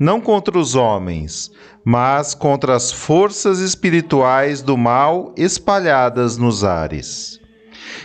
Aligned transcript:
não 0.00 0.18
contra 0.18 0.58
os 0.58 0.74
homens, 0.74 1.52
mas 1.84 2.34
contra 2.34 2.74
as 2.74 2.90
forças 2.90 3.58
espirituais 3.58 4.62
do 4.62 4.78
mal 4.78 5.34
espalhadas 5.36 6.38
nos 6.38 6.64
ares. 6.64 7.38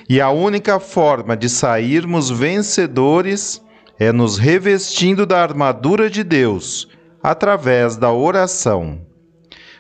E 0.10 0.20
a 0.20 0.30
única 0.30 0.78
forma 0.78 1.38
de 1.38 1.48
sairmos 1.48 2.30
vencedores 2.30 3.64
é 3.98 4.12
nos 4.12 4.38
revestindo 4.38 5.26
da 5.26 5.42
armadura 5.42 6.10
de 6.10 6.22
Deus, 6.22 6.90
através 7.24 7.96
da 7.96 8.12
oração. 8.12 9.00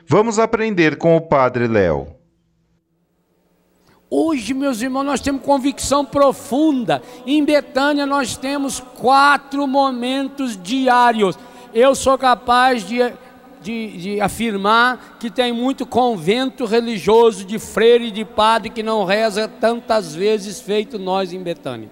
Vamos 0.07 0.39
aprender 0.39 0.97
com 0.97 1.17
o 1.17 1.21
Padre 1.21 1.67
Léo. 1.67 2.15
Hoje, 4.09 4.53
meus 4.53 4.81
irmãos, 4.81 5.03
nós 5.03 5.19
temos 5.19 5.41
convicção 5.41 6.05
profunda. 6.05 7.01
Em 7.25 7.43
Betânia, 7.43 8.05
nós 8.05 8.37
temos 8.37 8.79
quatro 8.79 9.67
momentos 9.67 10.57
diários 10.61 11.37
eu 11.75 11.93
sou 11.93 12.17
capaz 12.17 12.87
de, 12.87 12.99
de, 13.61 13.97
de, 13.97 14.21
afirmar 14.21 15.17
que 15.19 15.29
tem 15.29 15.51
muito 15.51 15.85
convento 15.85 16.63
religioso 16.63 17.43
de 17.43 17.59
freire 17.59 18.05
e 18.05 18.11
de 18.11 18.23
padre 18.23 18.69
que 18.69 18.81
não 18.81 19.03
reza 19.03 19.45
tantas 19.45 20.15
vezes 20.15 20.61
feito 20.61 20.97
nós 20.97 21.33
em 21.33 21.43
Betânia. 21.43 21.89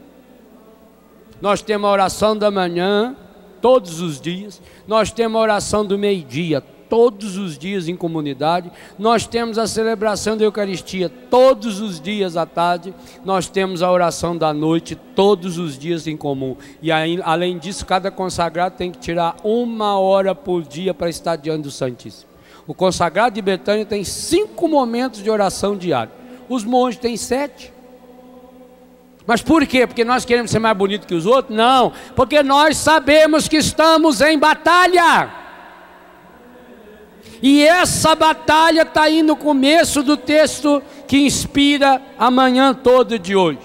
Nós 1.42 1.62
temos 1.62 1.90
a 1.90 1.92
oração 1.92 2.38
da 2.38 2.50
manhã, 2.50 3.14
todos 3.62 4.00
os 4.00 4.22
dias, 4.22 4.62
nós 4.88 5.12
temos 5.12 5.38
a 5.38 5.44
oração 5.44 5.86
do 5.86 6.00
meio-dia, 6.00 6.64
todos 6.94 7.38
os 7.38 7.58
dias 7.58 7.88
em 7.88 7.96
comunidade, 7.96 8.72
nós 9.00 9.26
temos 9.26 9.58
a 9.58 9.66
celebração 9.66 10.38
da 10.38 10.44
Eucaristia 10.44 11.10
todos 11.10 11.82
os 11.82 12.00
dias 12.00 12.38
à 12.38 12.46
tarde, 12.46 12.94
nós 13.26 13.48
temos 13.50 13.82
a 13.82 13.92
oração 13.92 14.38
da 14.38 14.54
noite 14.54 14.94
todos 14.94 15.58
os 15.58 15.76
dias 15.76 16.06
em 16.06 16.16
comum. 16.16 16.56
E 16.84 16.92
aí, 16.92 17.20
além 17.24 17.58
disso, 17.58 17.84
cada 17.84 18.12
consagrado 18.12 18.76
tem 18.78 18.92
que 18.92 19.00
tirar 19.00 19.36
uma 19.44 19.98
hora 19.98 20.36
por 20.36 20.62
dia 20.62 20.94
para 20.94 21.10
estar 21.10 21.36
diante 21.36 21.64
do 21.64 21.72
Santíssimo. 21.72 22.30
O 22.68 22.76
consagrado 22.76 23.34
de 23.34 23.42
Betânia 23.42 23.88
tem 23.88 24.04
cinco 24.04 24.68
momentos 24.68 25.24
de 25.24 25.32
oração 25.32 25.76
diária. 25.76 26.14
Os 26.48 26.64
monges 26.64 27.00
têm 27.00 27.18
sete. 27.18 27.74
Mas 29.26 29.42
por 29.42 29.66
quê? 29.66 29.88
Porque 29.88 30.06
nós 30.06 30.26
queremos 30.26 30.52
ser 30.52 30.60
mais 30.60 30.78
bonitos 30.78 31.08
que 31.08 31.16
os 31.16 31.26
outros? 31.26 31.58
Não, 31.58 31.92
porque 32.16 32.44
nós 32.44 32.78
sabemos 32.78 33.48
que 33.48 33.58
estamos 33.58 34.22
em 34.22 34.38
batalha. 34.38 35.42
E 37.44 37.62
essa 37.62 38.16
batalha 38.16 38.84
está 38.84 39.02
aí 39.02 39.22
no 39.22 39.36
começo 39.36 40.02
do 40.02 40.16
texto 40.16 40.82
que 41.06 41.18
inspira 41.18 42.02
a 42.18 42.32
manhã 42.32 42.74
toda 42.74 43.20
de 43.20 43.36
hoje. 43.36 43.60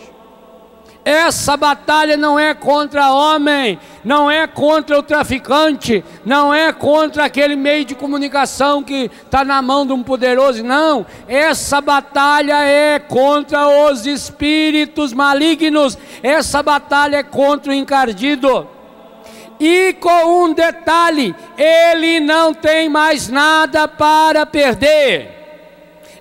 Essa 1.05 1.57
batalha 1.57 2.17
não 2.17 2.37
é 2.37 2.55
contra 2.55 3.13
homem, 3.13 3.79
não 4.05 4.29
é 4.29 4.49
contra 4.49 4.99
o 4.99 5.03
traficante, 5.03 6.05
não 6.27 6.53
é 6.53 6.73
contra 6.73 7.25
aquele 7.25 7.55
meio 7.55 7.85
de 7.85 7.95
comunicação 7.95 8.83
que 8.83 9.09
está 9.25 9.45
na 9.45 9.63
mão 9.63 9.87
de 9.87 9.93
um 9.93 10.03
poderoso, 10.03 10.65
não. 10.65 11.07
Essa 11.29 11.81
batalha 11.81 12.65
é 12.65 12.99
contra 12.99 13.69
os 13.69 14.07
espíritos 14.07 15.13
malignos, 15.13 15.97
essa 16.21 16.65
batalha 16.65 17.19
é 17.19 17.23
contra 17.23 17.71
o 17.71 17.75
encardido. 17.75 18.67
E 19.61 19.93
com 19.95 20.45
um 20.45 20.53
detalhe: 20.53 21.35
ele 21.57 22.21
não 22.21 22.55
tem 22.55 22.89
mais 22.89 23.29
nada 23.29 23.89
para 23.89 24.47
perder. 24.47 25.31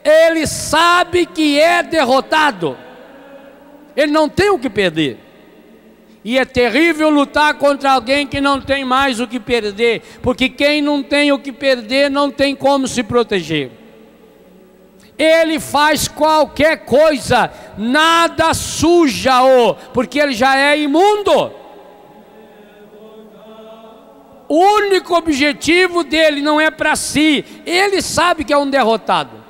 Ele 0.03 0.47
sabe 0.47 1.25
que 1.25 1.59
é 1.59 1.83
derrotado. 1.83 2.77
Ele 3.95 4.11
não 4.11 4.29
tem 4.29 4.49
o 4.49 4.59
que 4.59 4.69
perder. 4.69 5.17
E 6.23 6.37
é 6.37 6.45
terrível 6.45 7.09
lutar 7.09 7.53
contra 7.53 7.91
alguém 7.91 8.27
que 8.27 8.41
não 8.41 8.59
tem 8.59 8.83
mais 8.83 9.19
o 9.19 9.27
que 9.27 9.39
perder, 9.39 10.01
porque 10.21 10.49
quem 10.49 10.81
não 10.81 11.01
tem 11.01 11.31
o 11.31 11.39
que 11.39 11.53
perder 11.53 12.09
não 12.09 12.29
tem 12.29 12.55
como 12.55 12.87
se 12.87 13.01
proteger. 13.01 13.71
Ele 15.17 15.59
faz 15.59 16.07
qualquer 16.07 16.85
coisa, 16.85 17.49
nada 17.77 18.53
suja-o, 18.53 19.73
porque 19.93 20.19
ele 20.19 20.33
já 20.33 20.57
é 20.57 20.77
imundo. 20.77 21.51
O 24.50 24.56
único 24.56 25.16
objetivo 25.16 26.03
dele 26.03 26.41
não 26.41 26.59
é 26.59 26.72
para 26.72 26.96
si, 26.96 27.44
ele 27.66 28.02
sabe 28.02 28.44
que 28.44 28.53
é 28.53 28.58
um 28.58 28.69
derrotado. 28.69 29.44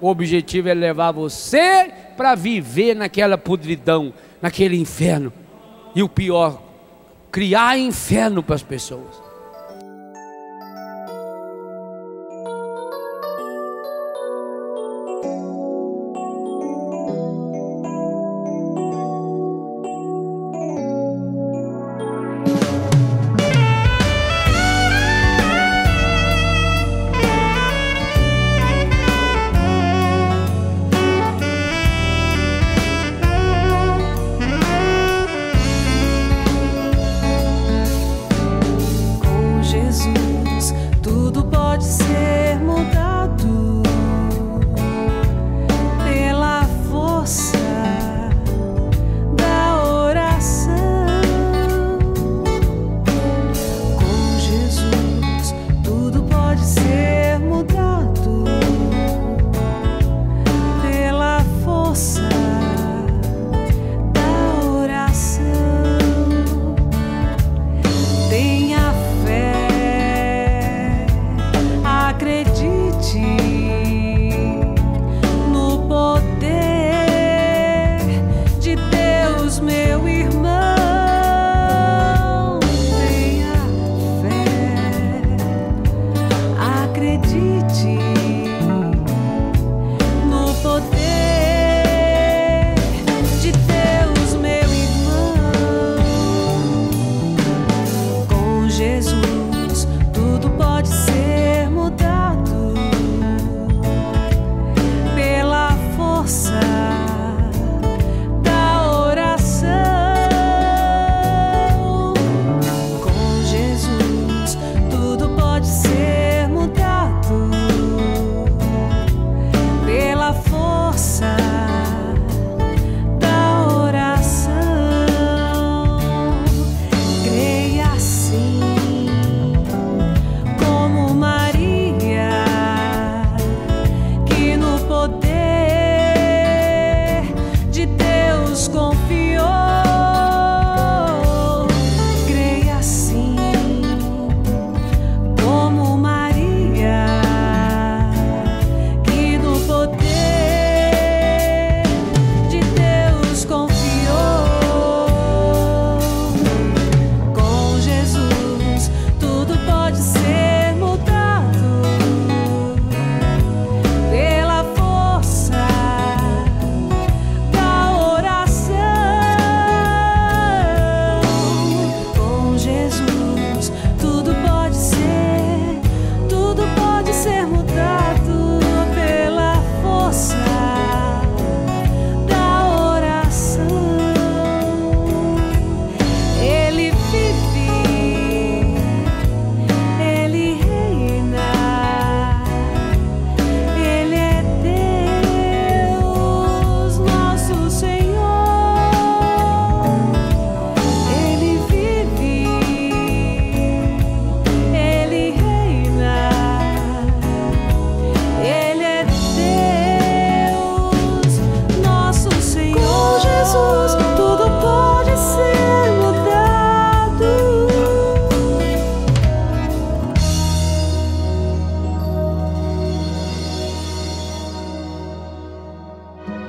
O 0.00 0.08
objetivo 0.08 0.68
é 0.68 0.74
levar 0.74 1.12
você 1.12 1.92
para 2.16 2.34
viver 2.34 2.94
naquela 2.94 3.38
podridão, 3.38 4.12
naquele 4.42 4.76
inferno. 4.76 5.32
E 5.94 6.02
o 6.02 6.08
pior, 6.08 6.60
criar 7.30 7.78
inferno 7.78 8.42
para 8.42 8.56
as 8.56 8.62
pessoas. 8.62 9.27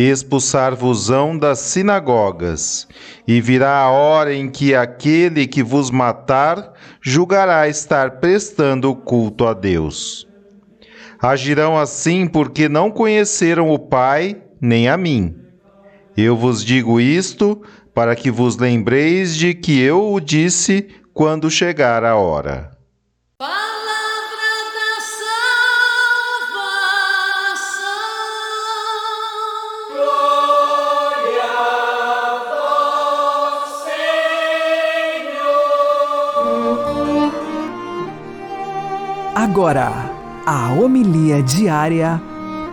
expulsar-vos-ão 0.00 1.36
das 1.36 1.58
sinagogas, 1.58 2.88
e 3.28 3.40
virá 3.40 3.78
a 3.78 3.90
hora 3.90 4.34
em 4.34 4.48
que 4.48 4.74
aquele 4.74 5.46
que 5.46 5.62
vos 5.62 5.90
matar 5.90 6.72
julgará 7.00 7.68
estar 7.68 8.12
prestando 8.12 8.94
culto 8.94 9.46
a 9.46 9.52
Deus. 9.52 10.26
Agirão 11.20 11.78
assim 11.78 12.26
porque 12.26 12.68
não 12.68 12.90
conheceram 12.90 13.70
o 13.70 13.78
Pai 13.78 14.42
nem 14.60 14.88
a 14.88 14.96
mim. 14.96 15.36
Eu 16.16 16.36
vos 16.36 16.64
digo 16.64 17.00
isto 17.00 17.62
para 17.94 18.16
que 18.16 18.30
vos 18.30 18.56
lembreis 18.56 19.36
de 19.36 19.54
que 19.54 19.80
eu 19.80 20.12
o 20.12 20.18
disse 20.18 20.88
quando 21.12 21.50
chegar 21.50 22.04
a 22.04 22.16
hora. 22.16 22.71
Agora, 39.52 39.90
a 40.46 40.72
homilia 40.72 41.42
diária 41.42 42.18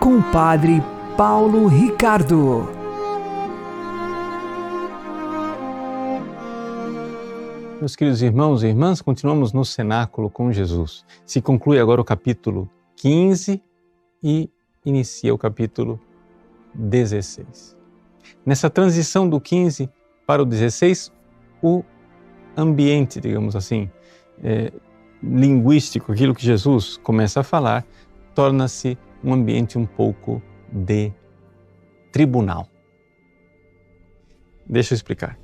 com 0.00 0.16
o 0.16 0.32
Padre 0.32 0.82
Paulo 1.14 1.66
Ricardo. 1.66 2.66
Meus 7.78 7.94
queridos 7.94 8.22
irmãos 8.22 8.62
e 8.62 8.68
irmãs, 8.68 9.02
continuamos 9.02 9.52
no 9.52 9.62
cenáculo 9.62 10.30
com 10.30 10.50
Jesus. 10.50 11.04
Se 11.26 11.42
conclui 11.42 11.78
agora 11.78 12.00
o 12.00 12.04
capítulo 12.04 12.66
15 12.96 13.62
e 14.22 14.48
inicia 14.82 15.34
o 15.34 15.36
capítulo 15.36 16.00
16. 16.72 17.76
Nessa 18.46 18.70
transição 18.70 19.28
do 19.28 19.38
15 19.38 19.90
para 20.26 20.40
o 20.40 20.46
16, 20.46 21.12
o 21.62 21.84
ambiente, 22.56 23.20
digamos 23.20 23.54
assim, 23.54 23.90
é, 24.42 24.72
linguístico, 25.22 26.12
aquilo 26.12 26.34
que 26.34 26.44
Jesus 26.44 26.96
começa 26.96 27.40
a 27.40 27.42
falar, 27.42 27.86
torna-se 28.34 28.96
um 29.22 29.34
ambiente 29.34 29.78
um 29.78 29.86
pouco 29.86 30.42
de 30.72 31.12
tribunal. 32.10 32.66
Deixa 34.66 34.94
eu 34.94 34.96
explicar. 34.96 35.38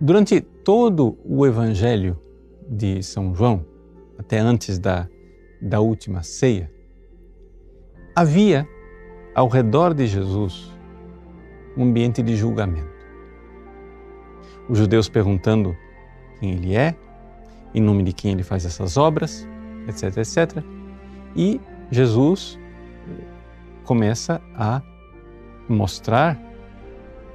Durante 0.00 0.40
todo 0.40 1.18
o 1.24 1.44
Evangelho 1.44 2.18
de 2.68 3.02
São 3.02 3.34
João, 3.34 3.66
até 4.16 4.38
antes 4.38 4.78
da, 4.78 5.08
da 5.60 5.80
última 5.80 6.22
ceia, 6.22 6.70
havia 8.14 8.68
ao 9.34 9.48
redor 9.48 9.94
de 9.94 10.06
Jesus 10.06 10.72
um 11.76 11.84
ambiente 11.84 12.22
de 12.22 12.36
julgamento. 12.36 12.88
Os 14.68 14.78
judeus 14.78 15.08
perguntando 15.08 15.76
quem 16.38 16.52
ele 16.52 16.74
é, 16.74 16.96
em 17.74 17.80
nome 17.80 18.02
de 18.02 18.12
quem 18.12 18.32
ele 18.32 18.42
faz 18.42 18.64
essas 18.64 18.96
obras, 18.96 19.46
etc, 19.86 20.16
etc. 20.18 20.64
E 21.36 21.60
Jesus 21.90 22.58
começa 23.84 24.40
a 24.54 24.82
mostrar 25.68 26.38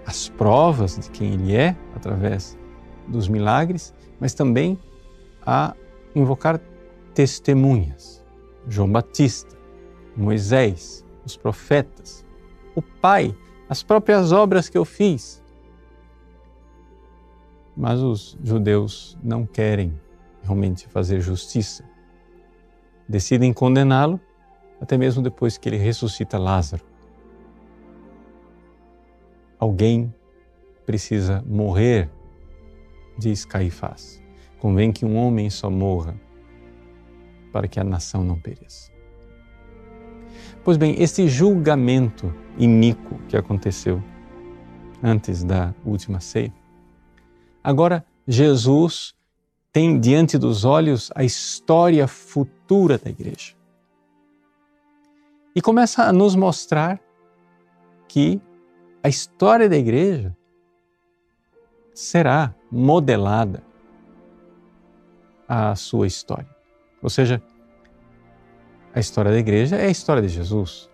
as 0.05 0.29
provas 0.29 0.97
de 0.97 1.09
quem 1.09 1.33
ele 1.33 1.55
é 1.55 1.75
através 1.95 2.57
dos 3.07 3.27
milagres, 3.27 3.93
mas 4.19 4.33
também 4.33 4.77
a 5.45 5.75
invocar 6.15 6.59
testemunhas. 7.13 8.23
João 8.67 8.91
Batista, 8.91 9.57
Moisés, 10.15 11.05
os 11.25 11.35
profetas, 11.35 12.25
o 12.75 12.81
Pai, 12.81 13.35
as 13.69 13.83
próprias 13.83 14.31
obras 14.31 14.69
que 14.69 14.77
eu 14.77 14.85
fiz. 14.85 15.41
Mas 17.75 17.99
os 17.99 18.37
judeus 18.43 19.17
não 19.23 19.45
querem 19.45 19.99
realmente 20.43 20.87
fazer 20.87 21.21
justiça, 21.21 21.83
decidem 23.07 23.53
condená-lo, 23.53 24.19
até 24.79 24.97
mesmo 24.97 25.21
depois 25.21 25.57
que 25.57 25.69
ele 25.69 25.77
ressuscita 25.77 26.37
Lázaro. 26.37 26.83
Alguém 29.57 30.13
precisa 30.85 31.41
morrer, 31.47 32.09
diz 33.17 33.45
Caifás. 33.45 34.21
Convém 34.59 34.91
que 34.91 35.05
um 35.05 35.15
homem 35.15 35.49
só 35.49 35.69
morra 35.69 36.19
para 37.51 37.67
que 37.67 37.79
a 37.79 37.83
nação 37.83 38.23
não 38.23 38.37
pereça. 38.37 38.91
Pois 40.63 40.77
bem, 40.77 41.01
esse 41.01 41.27
julgamento 41.27 42.33
iníquo 42.57 43.19
que 43.27 43.37
aconteceu 43.37 44.01
antes 45.01 45.43
da 45.43 45.73
última 45.85 46.19
ceia, 46.19 46.53
agora 47.63 48.05
Jesus 48.27 49.13
tem 49.73 49.99
diante 49.99 50.37
dos 50.37 50.63
olhos 50.63 51.11
a 51.15 51.23
história 51.23 52.07
futura 52.07 52.99
da 52.99 53.09
igreja. 53.09 53.55
E 55.55 55.61
começa 55.61 56.03
a 56.03 56.13
nos 56.13 56.35
mostrar 56.35 57.01
que 58.07 58.39
a 59.01 59.09
história 59.09 59.67
da 59.67 59.75
igreja 59.75 60.37
será 61.91 62.53
modelada 62.71 63.63
à 65.47 65.75
sua 65.75 66.05
história. 66.05 66.55
Ou 67.01 67.09
seja, 67.09 67.41
a 68.93 68.99
história 68.99 69.31
da 69.31 69.39
igreja 69.39 69.75
é 69.75 69.87
a 69.87 69.91
história 69.91 70.21
de 70.21 70.29
Jesus. 70.29 70.87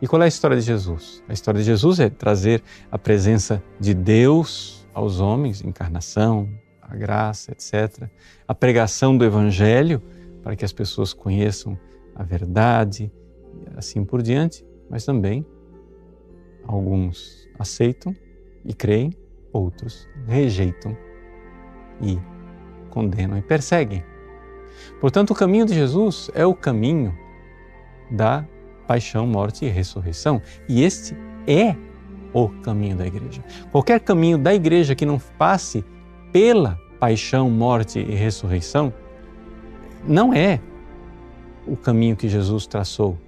E 0.00 0.08
qual 0.08 0.22
é 0.22 0.24
a 0.24 0.28
história 0.28 0.56
de 0.56 0.62
Jesus? 0.62 1.22
A 1.28 1.32
história 1.34 1.60
de 1.60 1.66
Jesus 1.66 2.00
é 2.00 2.08
trazer 2.08 2.62
a 2.90 2.98
presença 2.98 3.62
de 3.78 3.92
Deus 3.92 4.86
aos 4.94 5.20
homens, 5.20 5.62
encarnação, 5.62 6.48
a 6.88 6.96
graça, 6.96 7.52
etc. 7.52 8.08
A 8.46 8.54
pregação 8.54 9.16
do 9.16 9.24
Evangelho, 9.24 10.02
para 10.42 10.56
que 10.56 10.64
as 10.64 10.72
pessoas 10.72 11.12
conheçam 11.12 11.78
a 12.14 12.22
verdade, 12.22 13.12
assim 13.76 14.04
por 14.04 14.22
diante, 14.22 14.64
mas 14.88 15.04
também 15.04 15.44
alguns 16.64 17.48
aceitam 17.58 18.14
e 18.64 18.72
creem, 18.72 19.12
outros 19.52 20.08
rejeitam 20.26 20.96
e 22.00 22.18
condenam 22.90 23.36
e 23.36 23.42
perseguem. 23.42 24.04
Portanto, 25.00 25.30
o 25.30 25.34
caminho 25.34 25.66
de 25.66 25.74
Jesus 25.74 26.30
é 26.34 26.46
o 26.46 26.54
caminho 26.54 27.16
da 28.10 28.46
paixão, 28.86 29.26
morte 29.26 29.64
e 29.64 29.68
ressurreição. 29.68 30.40
E 30.68 30.82
este 30.82 31.14
é 31.46 31.76
o 32.32 32.48
caminho 32.62 32.96
da 32.96 33.06
igreja. 33.06 33.44
Qualquer 33.70 34.00
caminho 34.00 34.38
da 34.38 34.54
igreja 34.54 34.94
que 34.94 35.06
não 35.06 35.18
passe 35.18 35.84
pela 36.32 36.78
paixão, 36.98 37.50
morte 37.50 37.98
e 37.98 38.14
ressurreição, 38.14 38.92
não 40.06 40.32
é 40.32 40.60
o 41.66 41.76
caminho 41.76 42.16
que 42.16 42.28
Jesus 42.28 42.66
traçou. 42.66 43.18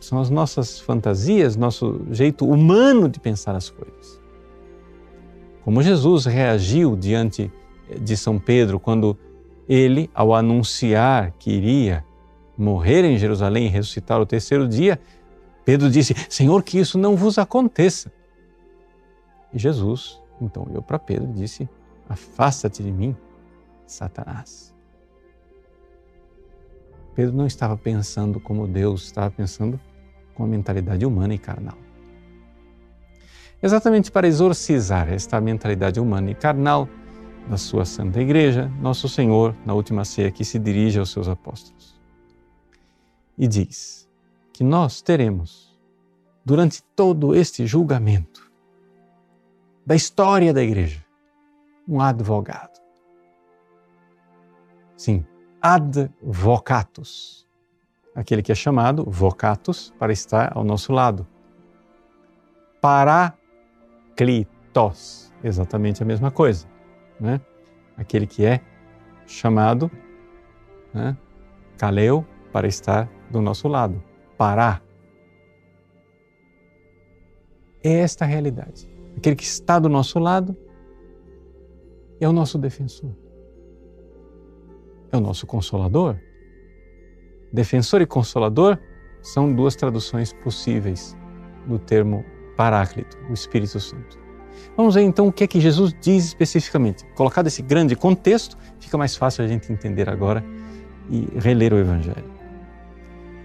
São 0.00 0.18
as 0.18 0.28
nossas 0.28 0.80
fantasias, 0.80 1.56
nosso 1.56 2.00
jeito 2.10 2.46
humano 2.46 3.08
de 3.08 3.18
pensar 3.18 3.54
as 3.54 3.70
coisas. 3.70 4.20
Como 5.64 5.82
Jesus 5.82 6.26
reagiu 6.26 6.94
diante 6.94 7.50
de 8.00 8.16
São 8.16 8.38
Pedro 8.38 8.78
quando 8.78 9.16
ele, 9.68 10.10
ao 10.14 10.34
anunciar 10.34 11.32
que 11.38 11.50
iria 11.50 12.04
morrer 12.56 13.04
em 13.04 13.16
Jerusalém 13.16 13.66
e 13.66 13.68
ressuscitar 13.68 14.20
o 14.20 14.26
terceiro 14.26 14.68
dia, 14.68 15.00
Pedro 15.64 15.90
disse: 15.90 16.14
Senhor, 16.28 16.62
que 16.62 16.78
isso 16.78 16.98
não 16.98 17.16
vos 17.16 17.38
aconteça. 17.38 18.12
E 19.52 19.58
Jesus 19.58 20.20
então 20.40 20.66
olhou 20.68 20.82
para 20.82 20.98
Pedro 20.98 21.30
e 21.30 21.32
disse: 21.32 21.68
Afasta-te 22.08 22.82
de 22.82 22.92
mim, 22.92 23.16
Satanás. 23.86 24.74
Pedro 27.14 27.36
não 27.36 27.46
estava 27.46 27.76
pensando 27.76 28.40
como 28.40 28.66
Deus, 28.66 29.04
estava 29.04 29.30
pensando 29.30 29.78
com 30.34 30.44
a 30.44 30.46
mentalidade 30.46 31.06
humana 31.06 31.34
e 31.34 31.38
carnal. 31.38 31.78
Exatamente 33.62 34.10
para 34.10 34.26
exorcizar 34.26 35.12
esta 35.12 35.40
mentalidade 35.40 36.00
humana 36.00 36.30
e 36.30 36.34
carnal 36.34 36.88
da 37.48 37.56
sua 37.56 37.84
Santa 37.84 38.20
Igreja, 38.20 38.68
Nosso 38.80 39.08
Senhor, 39.08 39.54
na 39.64 39.74
última 39.74 40.04
ceia, 40.04 40.30
que 40.30 40.44
se 40.44 40.58
dirige 40.58 40.98
aos 40.98 41.10
seus 41.10 41.28
apóstolos 41.28 41.94
e 43.36 43.46
diz 43.46 44.08
que 44.52 44.62
nós 44.62 45.02
teremos, 45.02 45.76
durante 46.44 46.82
todo 46.94 47.34
este 47.34 47.66
julgamento 47.66 48.50
da 49.84 49.94
história 49.94 50.52
da 50.52 50.62
Igreja, 50.62 51.03
um 51.88 52.00
advogado. 52.00 52.80
Sim, 54.96 55.24
advocatus, 55.60 57.46
aquele 58.14 58.42
que 58.42 58.52
é 58.52 58.54
chamado 58.54 59.04
vocatus 59.04 59.92
para 59.98 60.12
estar 60.12 60.56
ao 60.56 60.62
nosso 60.62 60.92
lado. 60.92 61.26
Paraclitos, 62.80 63.34
exatamente 65.42 66.02
a 66.02 66.06
mesma 66.06 66.30
coisa, 66.30 66.68
né? 67.18 67.40
Aquele 67.96 68.26
que 68.26 68.44
é 68.44 68.60
chamado, 69.26 69.90
né? 70.92 71.16
Kaleu, 71.78 72.26
para 72.52 72.68
estar 72.68 73.08
do 73.30 73.40
nosso 73.40 73.66
lado. 73.66 74.00
Pará. 74.38 74.80
É 77.82 77.94
esta 77.94 78.24
a 78.24 78.28
realidade. 78.28 78.88
Aquele 79.16 79.34
que 79.34 79.44
está 79.44 79.78
do 79.78 79.88
nosso 79.88 80.18
lado 80.18 80.56
é 82.24 82.28
o 82.28 82.32
nosso 82.32 82.58
defensor. 82.58 83.10
É 85.12 85.16
o 85.16 85.20
nosso 85.20 85.46
consolador. 85.46 86.16
Defensor 87.52 88.00
e 88.00 88.06
consolador 88.06 88.78
são 89.22 89.52
duas 89.52 89.76
traduções 89.76 90.32
possíveis 90.32 91.16
do 91.66 91.78
termo 91.78 92.24
Paráclito, 92.56 93.16
o 93.28 93.32
Espírito 93.32 93.78
Santo. 93.78 94.18
Vamos 94.76 94.94
ver 94.94 95.02
então 95.02 95.28
o 95.28 95.32
que 95.32 95.44
é 95.44 95.46
que 95.46 95.60
Jesus 95.60 95.94
diz 96.00 96.24
especificamente. 96.24 97.04
Colocado 97.14 97.46
esse 97.46 97.62
grande 97.62 97.94
contexto, 97.94 98.56
fica 98.80 98.96
mais 98.96 99.16
fácil 99.16 99.44
a 99.44 99.48
gente 99.48 99.72
entender 99.72 100.08
agora 100.08 100.44
e 101.10 101.28
reler 101.38 101.72
o 101.72 101.78
Evangelho. 101.78 102.32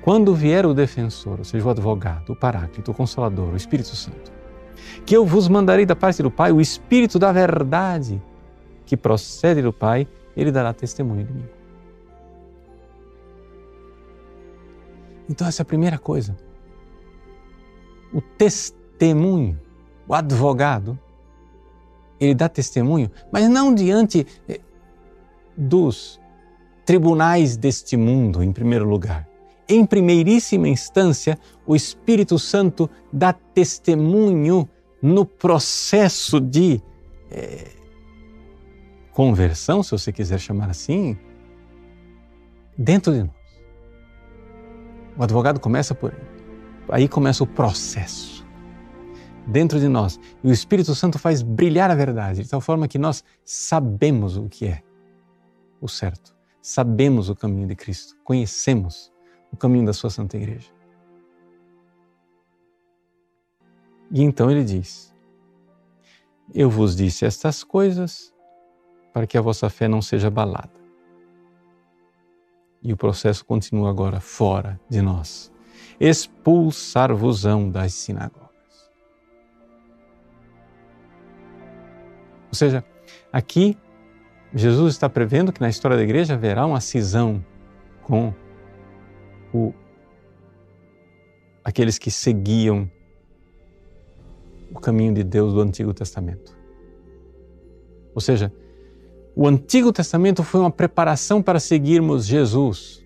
Quando 0.02 0.34
vier 0.34 0.66
o 0.66 0.74
defensor, 0.74 1.40
ou 1.40 1.44
seja, 1.44 1.66
o 1.66 1.70
advogado, 1.70 2.32
o 2.32 2.36
Paráclito, 2.36 2.92
o 2.92 2.94
Consolador, 2.94 3.54
o 3.54 3.58
Espírito 3.58 3.96
Santo, 3.96 4.32
que 5.06 5.16
eu 5.16 5.26
vos 5.26 5.48
mandarei 5.48 5.86
da 5.86 5.96
parte 5.96 6.24
do 6.24 6.32
Pai, 6.32 6.52
o 6.52 6.62
Espírito 6.62 7.20
da 7.20 7.32
verdade, 7.32 8.22
que 8.90 8.98
procede 8.98 9.62
do 9.62 9.72
Pai, 9.72 10.08
ele 10.36 10.52
dará 10.52 10.74
testemunho 10.74 11.24
de 11.24 11.32
mim. 11.32 11.46
Então, 15.30 15.48
essa 15.48 15.62
é 15.62 15.64
a 15.64 15.66
primeira 15.66 16.00
coisa. 16.00 16.36
O 18.12 18.20
testemunho, 18.20 19.62
o 20.08 20.16
advogado, 20.16 20.98
ele 22.20 22.34
dá 22.34 22.50
testemunho, 22.50 23.12
mas 23.32 23.48
não 23.48 23.76
diante 23.76 24.26
eh, 24.48 24.60
dos 25.56 26.20
tribunais 26.84 27.56
deste 27.56 27.96
mundo, 27.96 28.42
em 28.42 28.52
primeiro 28.52 28.90
lugar. 28.90 29.30
Em 29.68 29.86
primeiríssima 29.86 30.68
instância, 30.68 31.38
o 31.64 31.76
Espírito 31.76 32.40
Santo 32.40 32.90
dá 33.14 33.34
testemunho 33.34 34.68
no 35.00 35.28
processo 35.28 36.40
de 36.40 36.82
é, 37.30 37.79
conversão, 39.12 39.84
se 39.84 39.92
você 39.92 40.12
quiser 40.12 40.40
chamar 40.40 40.70
assim, 40.70 41.18
dentro 42.78 43.14
de 43.14 43.24
nós. 43.24 43.40
O 45.18 45.24
advogado 45.24 45.60
começa 45.60 45.94
por 45.94 46.14
aí. 46.14 46.40
Aí 46.92 47.08
começa 47.08 47.44
o 47.44 47.48
processo 47.48 48.48
dentro 49.46 49.80
de 49.80 49.88
nós. 49.88 50.20
E 50.44 50.50
o 50.50 50.54
Espírito 50.54 50.96
Santo 50.96 51.20
faz 51.20 51.42
brilhar 51.42 51.92
a 51.92 51.96
verdade, 51.96 52.44
de 52.44 52.50
tal 52.50 52.62
forma 52.62 52.88
que 52.88 52.98
nós 52.98 53.24
sabemos 53.44 54.38
o 54.38 54.48
que 54.48 54.68
é 54.68 54.84
o 55.82 55.88
certo, 55.88 56.36
sabemos 56.62 57.30
o 57.30 57.36
caminho 57.36 57.68
de 57.68 57.76
Cristo, 57.76 58.16
conhecemos 58.24 59.12
o 59.52 59.58
caminho 59.58 59.86
da 59.86 59.94
sua 59.94 60.10
Santa 60.10 60.38
Igreja. 60.38 60.70
E 64.12 64.24
então 64.24 64.50
ele 64.50 64.64
diz: 64.64 65.14
Eu 66.54 66.70
vos 66.70 66.96
disse 66.96 67.26
estas 67.26 67.64
coisas 67.64 68.34
para 69.14 69.28
que 69.28 69.38
a 69.38 69.42
vossa 69.42 69.70
fé 69.70 69.88
não 69.88 70.02
seja 70.02 70.28
abalada. 70.28 70.72
E 72.82 72.94
o 72.94 72.98
processo 72.98 73.46
continua 73.46 73.90
agora 73.90 74.20
fora 74.20 74.80
de 74.90 75.02
nós. 75.02 75.52
Expulsar-vosão 76.00 77.70
das 77.70 77.94
sinagogas. 77.94 78.50
Ou 82.48 82.56
seja, 82.56 82.84
aqui 83.32 83.78
Jesus 84.54 84.94
está 84.94 85.10
prevendo 85.10 85.52
que 85.52 85.62
na 85.62 85.70
história 85.70 85.96
da 85.96 86.04
igreja 86.04 86.34
haverá 86.34 86.66
uma 86.66 86.82
cisão 86.82 87.44
com 88.02 88.34
o, 89.54 89.74
aqueles 91.64 92.00
que 92.00 92.10
seguiam 92.10 92.90
o 94.74 94.80
caminho 94.80 95.14
de 95.14 95.24
Deus 95.24 95.54
do 95.54 95.62
Antigo 95.62 95.94
Testamento. 95.94 96.58
Ou 98.16 98.22
seja, 98.22 98.52
o 99.40 99.48
Antigo 99.48 99.94
Testamento 99.94 100.44
foi 100.44 100.60
uma 100.60 100.70
preparação 100.70 101.42
para 101.42 101.62
seguirmos 101.62 102.26
Jesus. 102.26 103.02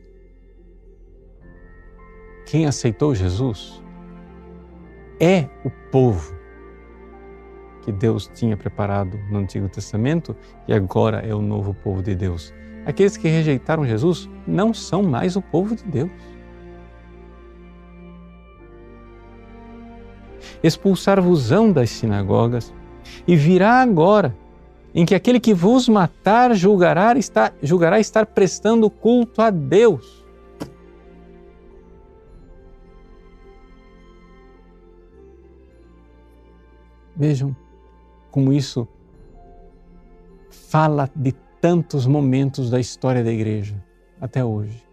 Quem 2.48 2.66
aceitou 2.66 3.14
Jesus 3.14 3.80
é 5.20 5.48
o 5.64 5.70
povo 5.92 6.36
que 7.84 7.92
Deus 7.92 8.32
tinha 8.34 8.58
preparado 8.58 9.16
no 9.30 9.38
Antigo 9.38 9.70
Testamento 9.70 10.36
e 10.68 10.74
agora 10.74 11.20
é 11.20 11.36
o 11.36 11.42
novo 11.42 11.72
povo 11.72 12.02
de 12.02 12.16
Deus. 12.16 12.52
Aqueles 12.84 13.16
que 13.16 13.28
rejeitaram 13.28 13.86
Jesus 13.86 14.28
não 14.48 14.74
são 14.74 15.04
mais 15.04 15.36
o 15.36 15.42
povo 15.42 15.76
de 15.76 15.84
Deus. 15.84 16.10
expulsar-vosão 20.64 21.72
das 21.72 21.90
sinagogas, 21.90 22.74
e 23.28 23.36
virá 23.36 23.82
agora 23.82 24.34
em 24.94 25.06
que 25.06 25.16
aquele 25.16 25.40
que 25.40 25.54
vos 25.54 25.90
matar 25.90 26.54
julgará 26.54 27.18
estar, 27.18 27.54
julgará 27.62 28.00
estar 28.00 28.26
prestando 28.28 28.90
culto 28.90 29.42
a 29.42 29.50
Deus. 29.50 30.24
Vejam 37.16 37.56
como 38.32 38.52
isso 38.52 38.88
fala 40.50 41.10
de 41.16 41.32
tantos 41.62 42.06
momentos 42.06 42.70
da 42.70 42.80
história 42.80 43.24
da 43.24 43.32
igreja 43.32 43.76
até 44.20 44.44
hoje. 44.44 44.84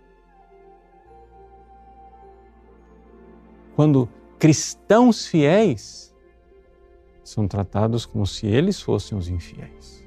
Quando 3.75 4.09
cristãos 4.39 5.27
fiéis 5.27 6.10
são 7.23 7.47
tratados 7.47 8.07
como 8.07 8.27
se 8.27 8.47
eles 8.47 8.81
fossem 8.81 9.17
os 9.17 9.29
infiéis. 9.29 10.05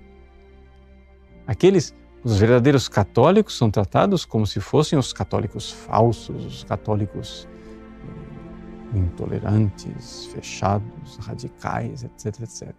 Aqueles, 1.46 1.94
os 2.24 2.38
verdadeiros 2.38 2.88
católicos, 2.88 3.58
são 3.58 3.70
tratados 3.70 4.26
como 4.26 4.48
se 4.48 4.60
fossem 4.60 4.98
os 4.98 5.12
católicos 5.12 5.72
falsos, 5.72 6.46
os 6.46 6.64
católicos 6.64 7.48
eh, 8.94 8.98
intolerantes, 8.98 10.26
fechados, 10.28 11.18
radicais, 11.18 12.04
etc, 12.04 12.42
etc. 12.42 12.74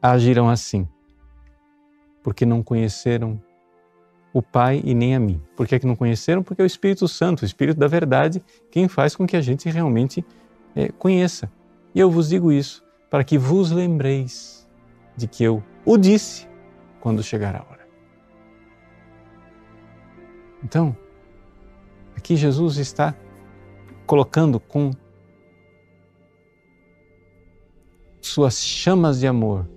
Agiram 0.00 0.48
assim 0.48 0.88
porque 2.22 2.44
não 2.44 2.62
conheceram 2.62 3.42
o 4.32 4.42
Pai 4.42 4.80
e 4.84 4.94
nem 4.94 5.14
a 5.14 5.20
mim. 5.20 5.40
Por 5.56 5.66
que, 5.66 5.74
é 5.74 5.78
que 5.78 5.86
não 5.86 5.96
conheceram? 5.96 6.42
Porque 6.42 6.62
é 6.62 6.64
o 6.64 6.66
Espírito 6.66 7.08
Santo, 7.08 7.42
o 7.42 7.44
Espírito 7.44 7.78
da 7.78 7.86
verdade, 7.86 8.42
quem 8.70 8.88
faz 8.88 9.16
com 9.16 9.26
que 9.26 9.36
a 9.36 9.40
gente 9.40 9.68
realmente 9.68 10.24
é, 10.74 10.88
conheça. 10.88 11.50
E 11.94 12.00
eu 12.00 12.10
vos 12.10 12.28
digo 12.28 12.52
isso 12.52 12.84
para 13.10 13.24
que 13.24 13.38
vos 13.38 13.70
lembreis 13.70 14.68
de 15.16 15.26
que 15.26 15.42
eu 15.42 15.62
o 15.84 15.96
disse 15.96 16.46
quando 17.00 17.22
chegar 17.22 17.56
a 17.56 17.60
hora. 17.60 17.88
Então, 20.62 20.96
aqui 22.16 22.36
Jesus 22.36 22.76
está 22.76 23.14
colocando 24.06 24.58
com 24.60 24.90
suas 28.20 28.62
chamas 28.62 29.20
de 29.20 29.26
amor 29.26 29.68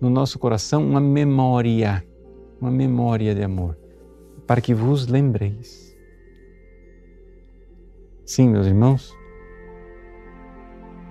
no 0.00 0.10
nosso 0.10 0.38
coração 0.38 0.86
uma 0.86 1.00
memória 1.00 2.04
uma 2.60 2.70
memória 2.70 3.34
de 3.34 3.42
amor, 3.42 3.76
para 4.46 4.60
que 4.60 4.74
vos 4.74 5.06
lembreis. 5.06 5.96
Sim, 8.24 8.50
meus 8.50 8.66
irmãos, 8.66 9.16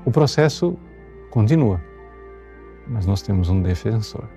o 0.05 0.11
processo 0.11 0.77
continua. 1.31 1.81
mas 2.89 3.05
nós 3.05 3.21
temos 3.21 3.49
um 3.49 3.61
defensor. 3.61 4.29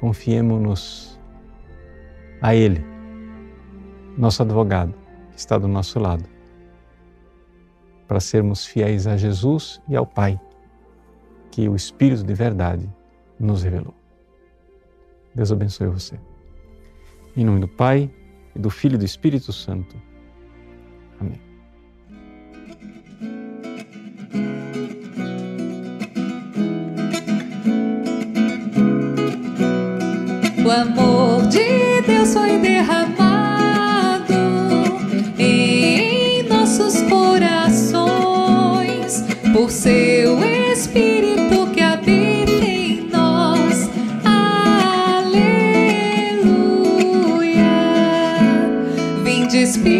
Confiemos-nos 0.00 1.20
a 2.40 2.54
Ele, 2.54 2.82
nosso 4.16 4.42
advogado, 4.42 4.94
que 5.30 5.38
está 5.38 5.58
do 5.58 5.68
nosso 5.68 5.98
lado, 6.00 6.24
para 8.08 8.18
sermos 8.18 8.64
fiéis 8.64 9.06
a 9.06 9.16
Jesus 9.16 9.80
e 9.86 9.94
ao 9.94 10.06
Pai, 10.06 10.40
que 11.50 11.68
o 11.68 11.76
Espírito 11.76 12.24
de 12.24 12.32
verdade 12.32 12.90
nos 13.38 13.62
revelou. 13.62 13.99
Deus 15.34 15.52
abençoe 15.52 15.88
você. 15.88 16.18
Em 17.36 17.44
nome 17.44 17.60
do 17.60 17.68
Pai, 17.68 18.10
e 18.54 18.58
do 18.58 18.70
Filho 18.70 18.94
e 18.96 18.98
do 18.98 19.04
Espírito 19.04 19.52
Santo. 19.52 19.94
Amém. 21.20 21.38
O 30.64 30.70
amor 30.70 31.46
de 31.48 32.02
Deus 32.02 32.32
foi 32.32 32.58
derramado 32.58 34.32
em 35.38 36.42
nossos 36.44 37.02
corações 37.02 38.04
por 39.52 39.70
seu 39.70 40.42
Espírito 40.44 41.19
Vinde 49.76 49.99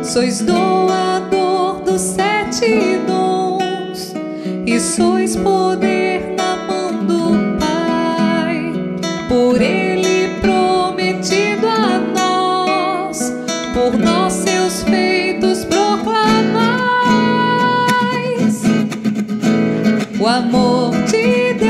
Sois 0.02 0.40
doador 0.40 1.82
dos 1.82 2.00
sete 2.00 2.98
dons 3.06 4.14
e 4.66 4.80
sois 4.80 5.36
poder 5.36 5.75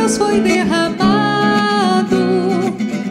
Deus 0.05 0.19
foi 0.19 0.39
derramado 0.39 2.15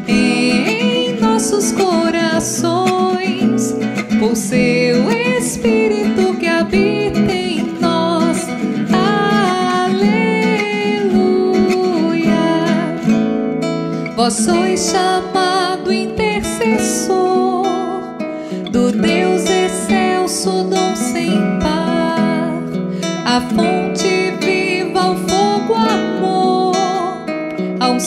em 0.06 1.18
nossos 1.18 1.72
corações 1.72 3.74
por 4.20 4.36
seu 4.36 5.10
Espírito 5.10 6.36
que 6.38 6.46
habita 6.46 7.32
em 7.32 7.64
nós. 7.80 8.46
Aleluia. 9.82 10.22
Vós 14.14 14.34
sois 14.34 14.92
chamado 14.92 15.33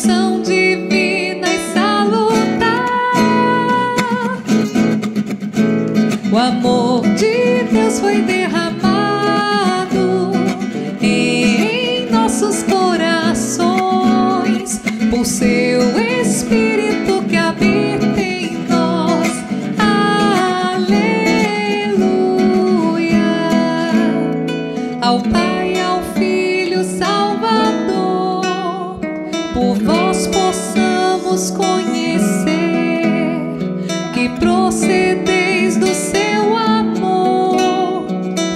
a 0.09 0.36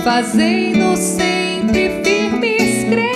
fazei-nos 0.04 1.00
sempre 1.00 2.02
firmes 2.04 2.84
crer. 2.90 3.12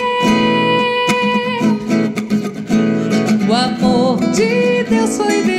O 3.50 3.54
amor 3.54 4.19
de 4.32 4.84
Deus 4.84 5.17
foi 5.17 5.41
derramado 5.41 5.55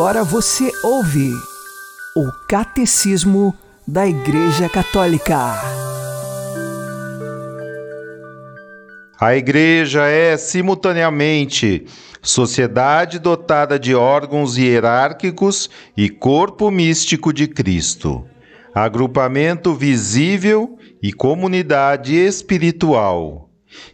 Agora 0.00 0.24
você 0.24 0.72
ouve 0.82 1.30
o 2.16 2.32
Catecismo 2.48 3.54
da 3.86 4.06
Igreja 4.06 4.66
Católica. 4.66 5.36
A 9.20 9.36
Igreja 9.36 10.06
é, 10.06 10.38
simultaneamente, 10.38 11.86
sociedade 12.22 13.18
dotada 13.18 13.78
de 13.78 13.94
órgãos 13.94 14.56
hierárquicos 14.56 15.68
e 15.94 16.08
corpo 16.08 16.70
místico 16.70 17.30
de 17.30 17.46
Cristo, 17.46 18.24
agrupamento 18.74 19.74
visível 19.74 20.78
e 21.02 21.12
comunidade 21.12 22.14
espiritual, 22.16 23.50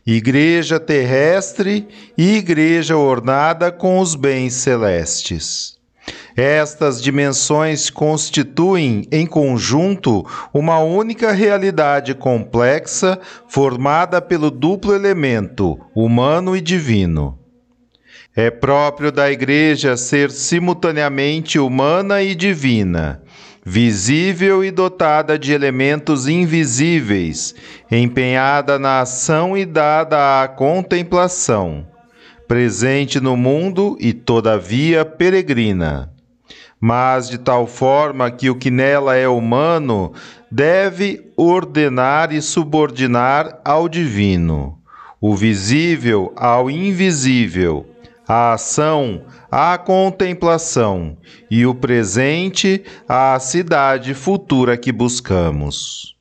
igreja 0.07 0.79
terrestre 0.79 1.89
e 2.17 2.37
igreja 2.37 2.97
ornada 2.97 3.73
com 3.73 3.99
os 3.99 4.15
bens 4.15 4.55
celestes. 4.55 5.76
Estas 6.37 7.01
dimensões 7.01 7.89
constituem, 7.89 9.09
em 9.11 9.25
conjunto, 9.25 10.23
uma 10.53 10.79
única 10.81 11.33
realidade 11.33 12.15
complexa 12.15 13.19
formada 13.49 14.21
pelo 14.21 14.51
duplo 14.51 14.95
elemento, 14.95 15.81
humano 15.95 16.55
e 16.55 16.61
divino. 16.61 17.39
É 18.37 18.51
próprio 18.51 19.11
da 19.11 19.33
Igreja 19.33 19.97
ser 19.97 20.31
simultaneamente 20.31 21.59
humana 21.59 22.23
e 22.23 22.35
divina, 22.35 23.23
visível 23.65 24.63
e 24.63 24.71
dotada 24.71 25.39
de 25.39 25.55
elementos 25.55 26.29
invisíveis, 26.29 27.55
empenhada 27.91 28.79
na 28.79 29.01
ação 29.01 29.57
e 29.57 29.65
dada 29.65 30.43
à 30.43 30.49
contemplação, 30.49 31.87
presente 32.47 33.21
no 33.21 33.39
mundo 33.39 33.97
e, 33.99 34.13
todavia, 34.13 35.03
peregrina 35.03 36.15
mas 36.87 37.29
de 37.29 37.37
tal 37.37 37.67
forma 37.67 38.31
que 38.31 38.49
o 38.49 38.55
que 38.55 38.71
nela 38.71 39.17
é 39.17 39.27
humano 39.27 40.13
deve 40.49 41.33
ordenar 41.37 42.33
e 42.33 42.41
subordinar 42.41 43.61
ao 43.65 43.89
divino, 43.89 44.79
o 45.21 45.35
visível 45.35 46.33
ao 46.37 46.71
invisível, 46.71 47.85
a 48.29 48.53
ação 48.53 49.23
à 49.51 49.77
contemplação 49.77 51.17
e 51.51 51.67
o 51.67 51.75
presente 51.75 52.85
à 53.09 53.37
cidade 53.41 54.15
futura 54.15 54.77
que 54.77 54.93
buscamos. 54.93 56.16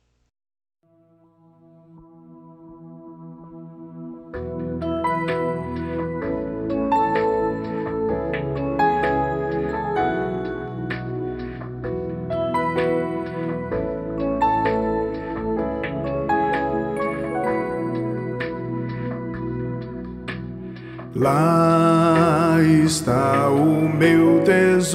Lá 21.26 22.56
está 22.84 23.50
o 23.50 23.88
meu 23.88 24.44
tesouro, 24.44 24.94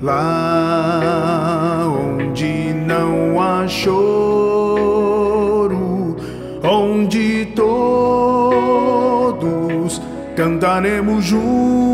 lá 0.00 1.88
onde 1.88 2.72
não 2.86 3.42
há 3.42 3.66
choro, 3.66 4.54
onde 6.62 7.46
todos 7.56 8.00
cantaremos 10.36 11.24
juntos 11.24 11.91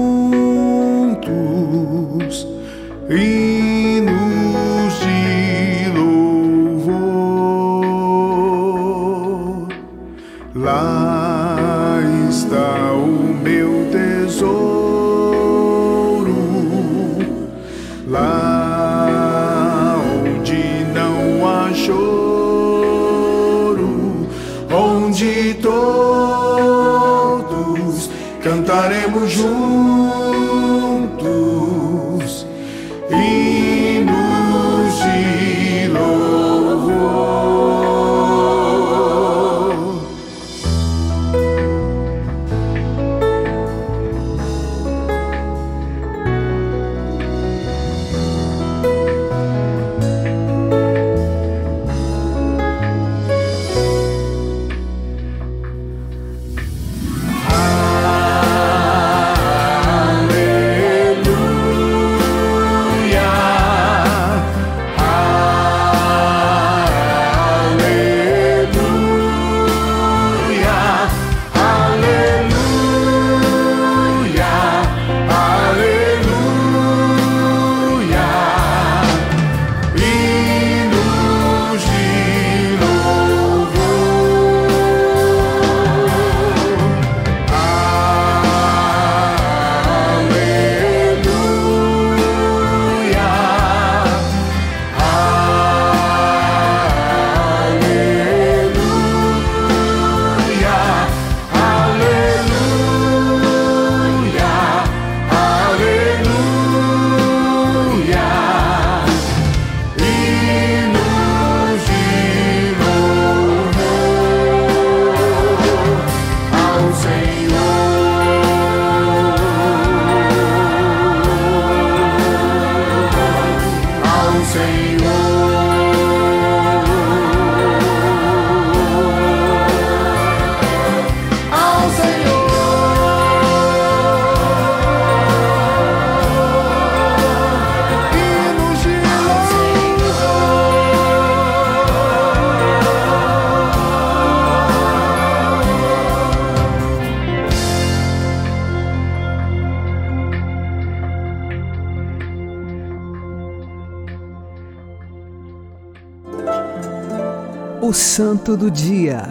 O 157.80 157.92
Santo 157.92 158.56
do 158.56 158.72
Dia, 158.72 159.22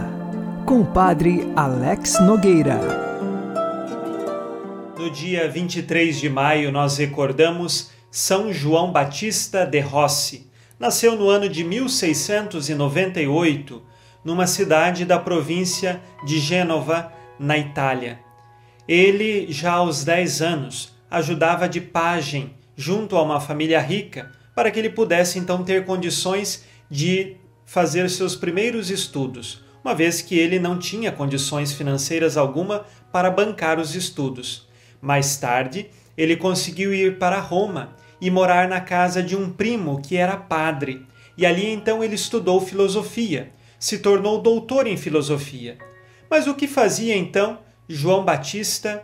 com 0.65 0.79
o 0.79 0.85
Padre 0.85 1.51
Alex 1.53 2.17
Nogueira. 2.21 2.79
No 4.97 5.11
dia 5.11 5.51
23 5.51 6.17
de 6.17 6.29
maio, 6.29 6.71
nós 6.71 6.97
recordamos 6.97 7.91
São 8.09 8.53
João 8.53 8.89
Batista 8.89 9.65
de 9.65 9.81
Rossi. 9.81 10.49
Nasceu 10.79 11.17
no 11.17 11.27
ano 11.27 11.49
de 11.49 11.61
1698, 11.61 13.83
numa 14.23 14.47
cidade 14.47 15.03
da 15.03 15.19
província 15.19 16.01
de 16.25 16.39
Gênova, 16.39 17.11
na 17.37 17.57
Itália. 17.57 18.21
Ele, 18.87 19.51
já 19.51 19.73
aos 19.73 20.05
10 20.05 20.41
anos, 20.41 20.95
ajudava 21.11 21.67
de 21.67 21.81
pajem 21.81 22.55
junto 22.77 23.17
a 23.17 23.23
uma 23.23 23.41
família 23.41 23.81
rica 23.81 24.31
para 24.55 24.71
que 24.71 24.79
ele 24.79 24.89
pudesse 24.89 25.37
então 25.37 25.65
ter 25.65 25.83
condições 25.83 26.63
de 26.89 27.35
fazer 27.67 28.09
seus 28.09 28.33
primeiros 28.33 28.89
estudos, 28.89 29.61
uma 29.83 29.93
vez 29.93 30.21
que 30.21 30.39
ele 30.39 30.57
não 30.57 30.79
tinha 30.79 31.11
condições 31.11 31.73
financeiras 31.73 32.37
alguma 32.37 32.85
para 33.11 33.29
bancar 33.29 33.77
os 33.77 33.93
estudos. 33.93 34.65
Mais 35.01 35.35
tarde, 35.35 35.89
ele 36.17 36.37
conseguiu 36.37 36.93
ir 36.93 37.19
para 37.19 37.41
Roma 37.41 37.93
e 38.21 38.31
morar 38.31 38.69
na 38.69 38.79
casa 38.79 39.21
de 39.21 39.35
um 39.35 39.51
primo 39.51 40.01
que 40.01 40.15
era 40.15 40.37
padre, 40.37 41.05
e 41.37 41.45
ali 41.45 41.67
então 41.67 42.01
ele 42.01 42.15
estudou 42.15 42.61
filosofia, 42.61 43.51
se 43.77 43.99
tornou 43.99 44.41
doutor 44.41 44.87
em 44.87 44.95
filosofia. 44.95 45.77
Mas 46.31 46.47
o 46.47 46.55
que 46.55 46.67
fazia 46.67 47.17
então 47.17 47.59
João 47.87 48.23
Batista 48.23 49.03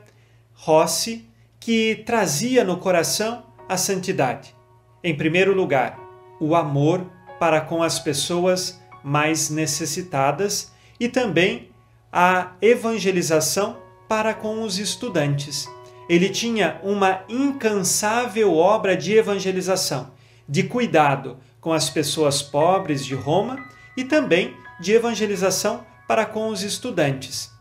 Rossi, 0.54 1.28
que 1.60 2.02
trazia 2.06 2.64
no 2.64 2.78
coração 2.78 3.44
a 3.68 3.76
santidade? 3.76 4.56
Em 5.04 5.14
primeiro 5.14 5.54
lugar, 5.54 6.00
o 6.40 6.56
amor 6.56 7.06
para 7.44 7.60
com 7.60 7.84
as 7.84 8.00
pessoas 8.00 8.80
mais 9.04 9.50
necessitadas 9.50 10.72
e 10.98 11.10
também 11.10 11.72
a 12.10 12.54
evangelização 12.62 13.80
para 14.08 14.34
com 14.34 14.64
os 14.64 14.80
estudantes. 14.80 15.68
Ele 16.08 16.30
tinha 16.30 16.80
uma 16.82 17.26
incansável 17.28 18.56
obra 18.56 18.96
de 18.96 19.14
evangelização, 19.14 20.12
de 20.48 20.64
cuidado 20.64 21.38
com 21.60 21.74
as 21.74 21.90
pessoas 21.90 22.42
pobres 22.42 23.06
de 23.06 23.14
Roma 23.14 23.60
e 23.98 24.06
também 24.06 24.56
de 24.80 24.94
evangelização 24.94 25.86
para 26.08 26.26
com 26.26 26.48
os 26.48 26.64
estudantes. 26.64 27.52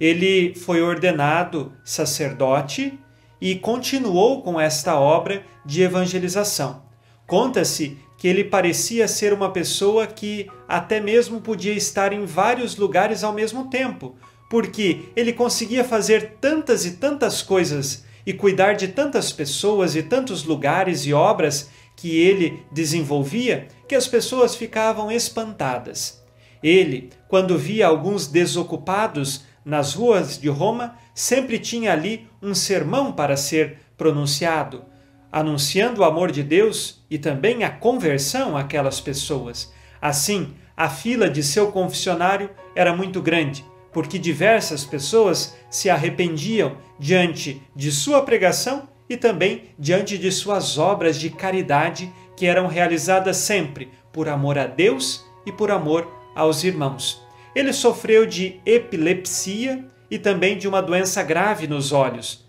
Ele 0.00 0.54
foi 0.54 0.80
ordenado 0.80 1.74
sacerdote 1.84 2.98
e 3.38 3.54
continuou 3.54 4.40
com 4.40 4.58
esta 4.58 4.98
obra 4.98 5.44
de 5.62 5.82
evangelização. 5.82 6.86
Conta-se 7.26 7.98
que 8.16 8.26
ele 8.26 8.44
parecia 8.44 9.06
ser 9.06 9.32
uma 9.32 9.52
pessoa 9.52 10.06
que 10.06 10.48
até 10.66 11.00
mesmo 11.00 11.40
podia 11.40 11.72
estar 11.72 12.12
em 12.12 12.24
vários 12.24 12.76
lugares 12.76 13.22
ao 13.22 13.32
mesmo 13.32 13.68
tempo, 13.68 14.16
porque 14.48 15.00
ele 15.14 15.32
conseguia 15.32 15.84
fazer 15.84 16.36
tantas 16.40 16.84
e 16.86 16.92
tantas 16.92 17.42
coisas 17.42 18.04
e 18.24 18.32
cuidar 18.32 18.72
de 18.72 18.88
tantas 18.88 19.32
pessoas 19.32 19.94
e 19.94 20.02
tantos 20.02 20.44
lugares 20.44 21.06
e 21.06 21.12
obras 21.12 21.70
que 21.94 22.18
ele 22.18 22.62
desenvolvia 22.72 23.68
que 23.88 23.94
as 23.94 24.06
pessoas 24.06 24.54
ficavam 24.54 25.10
espantadas. 25.10 26.22
Ele, 26.62 27.10
quando 27.28 27.56
via 27.56 27.86
alguns 27.86 28.26
desocupados 28.26 29.44
nas 29.64 29.94
ruas 29.94 30.38
de 30.38 30.48
Roma, 30.48 30.96
sempre 31.14 31.58
tinha 31.58 31.92
ali 31.92 32.28
um 32.42 32.54
sermão 32.54 33.12
para 33.12 33.36
ser 33.36 33.78
pronunciado, 33.96 34.84
anunciando 35.36 36.00
o 36.00 36.04
amor 36.04 36.32
de 36.32 36.42
Deus 36.42 37.04
e 37.10 37.18
também 37.18 37.62
a 37.62 37.68
conversão 37.68 38.56
àquelas 38.56 39.02
pessoas. 39.02 39.70
Assim, 40.00 40.54
a 40.74 40.88
fila 40.88 41.28
de 41.28 41.42
seu 41.42 41.70
confessionário 41.70 42.48
era 42.74 42.96
muito 42.96 43.20
grande, 43.20 43.62
porque 43.92 44.18
diversas 44.18 44.82
pessoas 44.86 45.54
se 45.68 45.90
arrependiam 45.90 46.78
diante 46.98 47.60
de 47.76 47.92
sua 47.92 48.22
pregação 48.22 48.88
e 49.10 49.14
também 49.14 49.64
diante 49.78 50.16
de 50.16 50.32
suas 50.32 50.78
obras 50.78 51.20
de 51.20 51.28
caridade 51.28 52.10
que 52.34 52.46
eram 52.46 52.66
realizadas 52.66 53.36
sempre 53.36 53.90
por 54.10 54.30
amor 54.30 54.56
a 54.56 54.66
Deus 54.66 55.22
e 55.44 55.52
por 55.52 55.70
amor 55.70 56.10
aos 56.34 56.64
irmãos. 56.64 57.22
Ele 57.54 57.74
sofreu 57.74 58.24
de 58.24 58.58
epilepsia 58.64 59.84
e 60.10 60.18
também 60.18 60.56
de 60.56 60.66
uma 60.66 60.80
doença 60.80 61.22
grave 61.22 61.66
nos 61.66 61.92
olhos. 61.92 62.45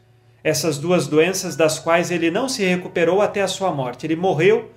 Essas 0.47 0.77
duas 0.77 1.07
doenças 1.07 1.57
das 1.57 1.77
quais 1.77 2.10
ele 2.10 2.31
não 2.31 2.47
se 2.47 2.63
recuperou 2.63 3.21
até 3.21 3.41
a 3.41 3.49
sua 3.49 3.69
morte. 3.69 4.05
Ele 4.05 4.15
morreu 4.15 4.71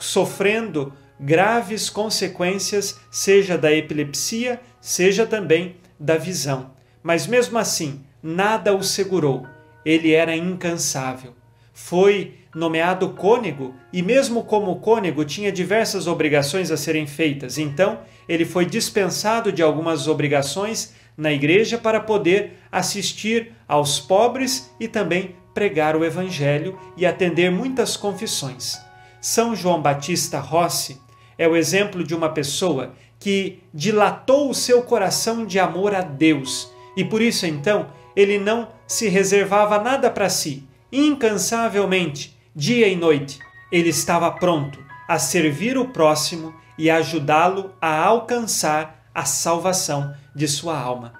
sofrendo 0.00 0.90
graves 1.20 1.90
consequências, 1.90 2.98
seja 3.10 3.58
da 3.58 3.70
epilepsia, 3.70 4.58
seja 4.80 5.26
também 5.26 5.76
da 6.00 6.16
visão. 6.16 6.70
Mas 7.02 7.26
mesmo 7.26 7.58
assim, 7.58 8.06
nada 8.22 8.74
o 8.74 8.82
segurou. 8.82 9.46
Ele 9.84 10.14
era 10.14 10.34
incansável. 10.34 11.34
Foi 11.74 12.32
nomeado 12.54 13.10
cônego 13.10 13.74
e, 13.92 14.00
mesmo 14.00 14.44
como 14.44 14.80
cônego, 14.80 15.26
tinha 15.26 15.52
diversas 15.52 16.06
obrigações 16.06 16.70
a 16.70 16.76
serem 16.78 17.06
feitas. 17.06 17.58
Então, 17.58 17.98
ele 18.26 18.46
foi 18.46 18.64
dispensado 18.64 19.52
de 19.52 19.62
algumas 19.62 20.08
obrigações 20.08 20.94
na 21.16 21.32
igreja 21.32 21.78
para 21.78 22.00
poder 22.00 22.58
assistir 22.70 23.52
aos 23.66 23.98
pobres 23.98 24.70
e 24.78 24.86
também 24.86 25.34
pregar 25.54 25.96
o 25.96 26.04
evangelho 26.04 26.78
e 26.96 27.06
atender 27.06 27.50
muitas 27.50 27.96
confissões. 27.96 28.78
São 29.20 29.56
João 29.56 29.80
Batista 29.80 30.38
Rossi 30.38 31.00
é 31.38 31.48
o 31.48 31.56
exemplo 31.56 32.04
de 32.04 32.14
uma 32.14 32.28
pessoa 32.28 32.92
que 33.18 33.60
dilatou 33.72 34.50
o 34.50 34.54
seu 34.54 34.82
coração 34.82 35.46
de 35.46 35.58
amor 35.58 35.94
a 35.94 36.02
Deus 36.02 36.70
e 36.96 37.04
por 37.04 37.22
isso 37.22 37.46
então 37.46 37.88
ele 38.14 38.38
não 38.38 38.68
se 38.86 39.08
reservava 39.08 39.78
nada 39.78 40.10
para 40.10 40.28
si. 40.28 40.64
Incansavelmente, 40.92 42.36
dia 42.54 42.88
e 42.88 42.96
noite, 42.96 43.38
ele 43.72 43.88
estava 43.88 44.30
pronto 44.30 44.78
a 45.08 45.18
servir 45.18 45.76
o 45.76 45.88
próximo 45.88 46.54
e 46.78 46.90
ajudá-lo 46.90 47.72
a 47.80 48.04
alcançar 48.04 49.08
a 49.14 49.24
salvação 49.24 50.14
de 50.36 50.46
sua 50.46 50.78
alma. 50.78 51.14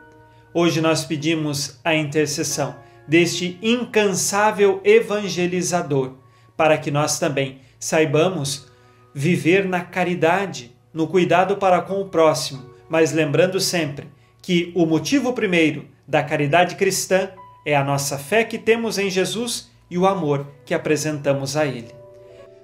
Hoje 0.52 0.80
nós 0.80 1.04
pedimos 1.04 1.80
a 1.82 1.94
intercessão 1.94 2.76
deste 3.08 3.58
incansável 3.62 4.80
evangelizador, 4.84 6.12
para 6.56 6.76
que 6.76 6.90
nós 6.90 7.18
também 7.18 7.60
saibamos 7.80 8.66
viver 9.14 9.64
na 9.64 9.80
caridade, 9.80 10.76
no 10.92 11.06
cuidado 11.06 11.56
para 11.56 11.80
com 11.80 12.00
o 12.00 12.08
próximo, 12.08 12.70
mas 12.88 13.12
lembrando 13.12 13.58
sempre 13.58 14.08
que 14.42 14.72
o 14.74 14.86
motivo 14.86 15.32
primeiro 15.32 15.86
da 16.06 16.22
caridade 16.22 16.76
cristã 16.76 17.30
é 17.64 17.74
a 17.74 17.82
nossa 17.82 18.18
fé 18.18 18.44
que 18.44 18.58
temos 18.58 18.98
em 18.98 19.10
Jesus 19.10 19.70
e 19.90 19.98
o 19.98 20.06
amor 20.06 20.46
que 20.64 20.74
apresentamos 20.74 21.56
a 21.56 21.66
Ele. 21.66 21.94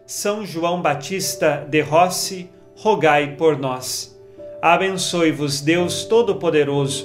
São 0.06 0.44
João 0.44 0.82
Batista 0.82 1.66
de 1.68 1.80
Rossi, 1.80 2.50
rogai 2.76 3.34
por 3.36 3.58
nós. 3.58 4.18
Abençoe-vos 4.62 5.60
Deus 5.60 6.04
Todo-Poderoso, 6.04 7.04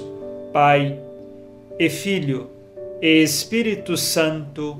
Pai 0.52 0.96
e 1.76 1.90
Filho 1.90 2.48
e 3.02 3.20
Espírito 3.20 3.96
Santo. 3.96 4.78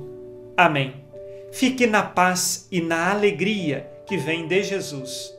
Amém. 0.56 0.94
Fique 1.50 1.88
na 1.88 2.04
paz 2.04 2.68
e 2.70 2.80
na 2.80 3.10
alegria 3.10 3.90
que 4.06 4.16
vem 4.16 4.46
de 4.46 4.62
Jesus. 4.62 5.34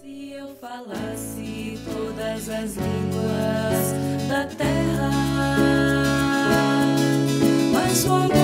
Se 0.00 0.32
eu 0.32 0.48
falasse 0.58 1.78
todas 1.84 2.48
as 2.48 2.76
línguas 2.76 4.26
da 4.26 4.46
terra, 4.46 5.10
mas 7.74 8.06
o 8.06 8.12
amor 8.14 8.43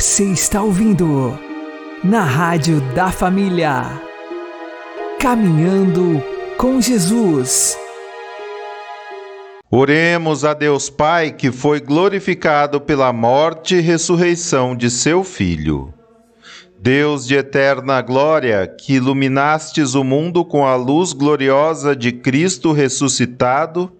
Você 0.00 0.24
está 0.24 0.62
ouvindo 0.62 1.38
na 2.02 2.24
Rádio 2.24 2.80
da 2.94 3.12
Família. 3.12 4.00
Caminhando 5.20 6.24
com 6.56 6.80
Jesus. 6.80 7.76
Oremos 9.70 10.42
a 10.42 10.54
Deus 10.54 10.88
Pai 10.88 11.30
que 11.30 11.52
foi 11.52 11.80
glorificado 11.80 12.80
pela 12.80 13.12
morte 13.12 13.74
e 13.74 13.80
ressurreição 13.80 14.74
de 14.74 14.90
seu 14.90 15.22
Filho. 15.22 15.92
Deus 16.80 17.26
de 17.26 17.34
eterna 17.34 18.00
glória, 18.00 18.66
que 18.66 18.94
iluminastes 18.94 19.94
o 19.94 20.02
mundo 20.02 20.46
com 20.46 20.66
a 20.66 20.76
luz 20.76 21.12
gloriosa 21.12 21.94
de 21.94 22.10
Cristo 22.10 22.72
ressuscitado, 22.72 23.92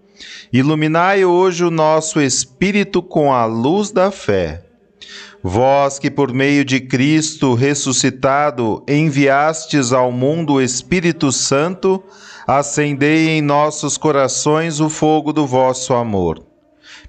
iluminai 0.51 1.23
hoje 1.23 1.63
o 1.63 1.69
nosso 1.69 2.19
espírito 2.19 3.03
com 3.03 3.31
a 3.31 3.45
luz 3.45 3.91
da 3.91 4.09
fé. 4.09 4.70
Vós 5.43 5.97
que 5.97 6.11
por 6.11 6.31
meio 6.31 6.63
de 6.63 6.79
Cristo 6.79 7.53
ressuscitado 7.55 8.83
enviastes 8.87 9.91
ao 9.91 10.11
mundo 10.11 10.53
o 10.53 10.61
Espírito 10.61 11.31
Santo, 11.31 12.03
acendei 12.45 13.29
em 13.29 13.41
nossos 13.41 13.97
corações 13.97 14.79
o 14.79 14.89
fogo 14.89 15.33
do 15.33 15.47
vosso 15.47 15.93
amor 15.93 16.51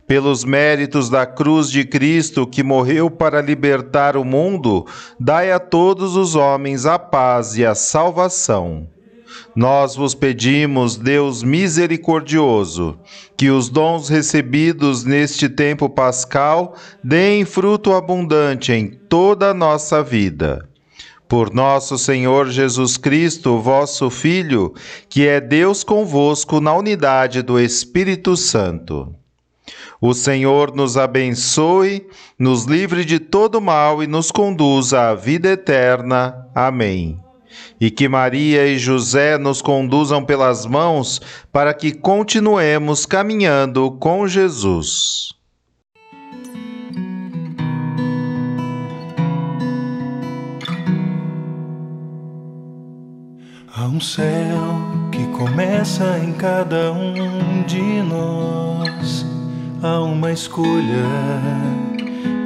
pelos 0.07 0.45
méritos 0.45 1.09
da 1.09 1.25
cruz 1.25 1.71
de 1.71 1.85
Cristo 1.85 2.47
que 2.47 2.62
morreu 2.62 3.11
para 3.11 3.40
libertar 3.40 4.16
o 4.16 4.25
mundo, 4.25 4.87
dai 5.18 5.51
a 5.51 5.59
todos 5.59 6.16
os 6.16 6.35
homens 6.35 6.85
a 6.85 6.99
paz 6.99 7.57
e 7.57 7.64
a 7.64 7.75
salvação. 7.75 8.87
Nós 9.55 9.95
vos 9.95 10.15
pedimos, 10.15 10.97
Deus 10.97 11.43
misericordioso, 11.43 12.99
que 13.37 13.51
os 13.51 13.69
dons 13.69 14.09
recebidos 14.09 15.05
neste 15.05 15.49
tempo 15.49 15.91
pascal 15.91 16.75
deem 17.05 17.45
fruto 17.45 17.93
abundante 17.93 18.73
em 18.73 18.88
toda 18.88 19.51
a 19.51 19.55
nossa 19.55 20.03
vida. 20.03 20.67
Por 21.29 21.53
nosso 21.53 21.99
Senhor 21.99 22.49
Jesus 22.51 22.97
Cristo, 22.97 23.59
vosso 23.59 24.09
Filho, 24.11 24.75
que 25.09 25.27
é 25.27 25.41
Deus 25.41 25.85
convosco 25.85 26.61
na 26.61 26.75
unidade 26.75 27.43
do 27.43 27.61
Espírito 27.61 28.37
Santo. 28.37 29.15
O 30.01 30.15
Senhor 30.15 30.75
nos 30.75 30.96
abençoe, 30.96 32.07
nos 32.38 32.65
livre 32.65 33.05
de 33.05 33.19
todo 33.19 33.61
mal 33.61 34.03
e 34.03 34.07
nos 34.07 34.31
conduza 34.31 35.11
à 35.11 35.15
vida 35.15 35.50
eterna. 35.50 36.48
Amém. 36.55 37.21
E 37.81 37.90
que 37.90 38.09
Maria 38.09 38.67
e 38.67 38.79
José 38.79 39.38
nos 39.38 39.61
conduzam 39.61 40.25
pelas 40.25 40.67
mãos 40.67 41.21
para 41.53 41.75
que 41.75 41.92
continuemos 41.92 43.07
caminhando 43.07 43.90
com 43.92 44.27
Jesus. 44.27 45.33
Há 53.75 53.87
um 53.87 54.00
céu 54.00 54.59
que 55.11 55.27
começa 55.38 56.19
em 56.19 56.33
cada 56.35 56.92
um 56.92 57.63
de 57.65 58.03
nós 58.03 59.33
há 59.83 60.00
uma 60.00 60.33
escolha 60.33 61.05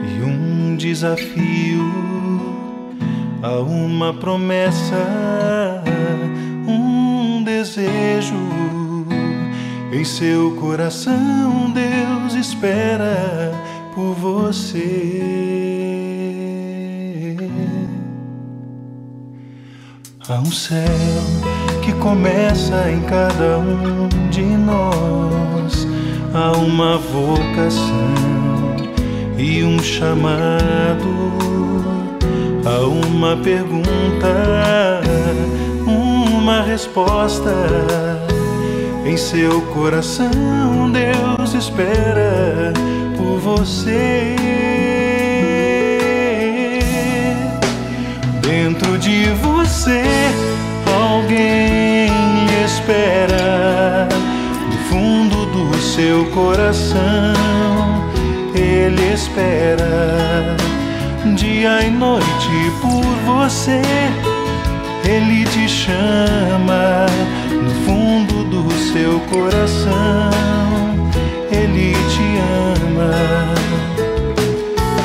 e 0.09 0.23
um 0.23 0.75
desafio, 0.77 2.16
há 3.47 3.61
uma 3.61 4.13
promessa, 4.13 4.97
um 6.67 7.43
desejo. 7.45 8.35
Em 9.93 10.05
seu 10.05 10.57
coração, 10.57 11.73
Deus 11.73 12.35
espera 12.35 13.53
por 13.95 14.15
você. 14.15 15.07
Há 20.29 20.41
um 20.41 20.51
céu 20.51 20.83
que 21.85 21.93
começa 21.93 22.91
em 22.91 23.01
cada 23.03 23.59
um 23.59 24.09
de 24.29 24.43
nós 24.43 25.87
há 26.35 26.53
uma 26.53 26.99
vocação 26.99 28.15
e 29.39 29.63
um 29.63 29.79
chamado, 29.79 31.56
há 32.67 32.81
uma 32.87 33.37
pergunta, 33.37 35.01
uma 35.87 36.63
resposta. 36.63 37.53
Em 39.05 39.17
seu 39.17 39.63
coração, 39.73 40.91
Deus 40.93 41.55
espera 41.55 42.73
por 43.17 43.39
você. 43.39 44.35
Dentro 48.43 48.99
de 48.99 49.27
você, 49.43 50.03
alguém 50.85 52.11
espera 52.65 53.47
seu 55.97 56.27
coração 56.27 57.33
ele 58.55 59.15
espera 59.15 60.55
dia 61.35 61.83
e 61.83 61.91
noite 61.91 62.73
por 62.81 63.05
você. 63.25 63.81
Ele 65.05 65.45
te 65.45 65.69
chama 65.69 67.07
no 67.51 67.71
fundo 67.85 68.45
do 68.45 68.73
seu 68.93 69.21
coração. 69.21 70.31
Ele 71.51 71.93
te 72.11 72.39
ama, 72.73 73.55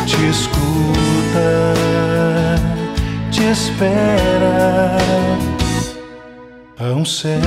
te 0.06 0.28
escuta, 0.30 1.74
te 3.32 3.44
espera. 3.44 4.98
Há 6.80 6.94
um 6.94 7.06
céu 7.06 7.40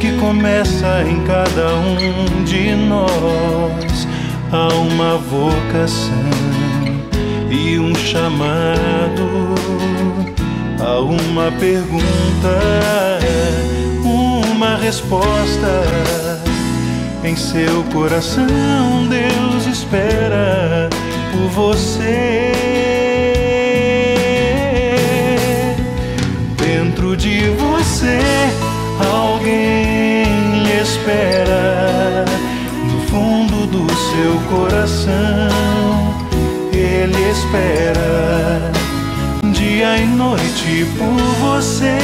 que 0.00 0.12
começa 0.18 1.02
em 1.02 1.22
cada 1.24 1.74
um 1.74 2.44
de 2.44 2.74
nós. 2.74 4.08
Há 4.52 4.68
uma 4.74 5.18
vocação 5.18 6.59
chamado, 8.00 9.54
há 10.80 11.00
uma 11.00 11.50
pergunta, 11.52 12.58
uma 14.04 14.76
resposta. 14.76 15.84
Em 17.22 17.36
seu 17.36 17.84
coração, 17.92 19.06
Deus 19.08 19.66
espera 19.66 20.88
por 21.30 21.48
você. 21.50 22.52
Dentro 26.56 27.16
de 27.16 27.50
você, 27.50 28.20
alguém 29.12 30.64
espera 30.82 32.24
no 32.86 33.00
fundo 33.08 33.66
do 33.66 33.86
seu 33.94 34.40
coração. 34.48 35.49
Espera 37.50 38.70
dia 39.52 39.96
e 39.98 40.06
noite 40.06 40.86
por 40.96 41.20
você. 41.40 41.98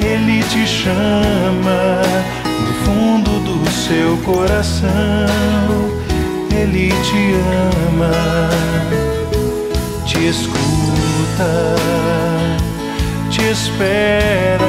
Ele 0.00 0.40
te 0.44 0.64
chama 0.68 2.00
no 2.44 2.72
fundo 2.84 3.40
do 3.40 3.68
seu 3.70 4.16
coração. 4.18 4.88
Ele 6.56 6.90
te 6.90 7.34
ama, 7.88 8.50
te 10.06 10.28
escuta, 10.28 11.74
te 13.30 13.42
espera. 13.50 14.60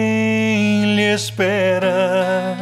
Alguém 0.00 0.94
lhe 0.96 1.14
espera. 1.14 2.56